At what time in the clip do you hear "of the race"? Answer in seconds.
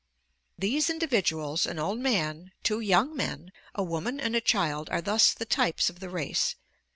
5.91-6.55